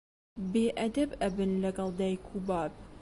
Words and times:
بێ 0.51 0.65
ئەدەب 0.79 1.11
ئەبن 1.21 1.51
لەگەڵ 1.63 1.89
دایک 1.99 2.23
و 2.33 2.37
باب 2.47 2.71